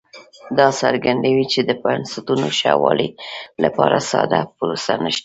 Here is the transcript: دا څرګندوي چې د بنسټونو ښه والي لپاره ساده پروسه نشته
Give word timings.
دا 0.57 0.67
څرګندوي 0.81 1.45
چې 1.53 1.59
د 1.69 1.71
بنسټونو 1.83 2.47
ښه 2.57 2.71
والي 2.83 3.09
لپاره 3.63 3.97
ساده 4.09 4.39
پروسه 4.57 4.93
نشته 5.03 5.19